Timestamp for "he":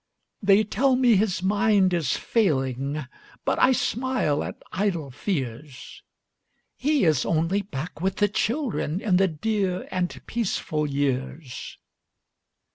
6.75-7.03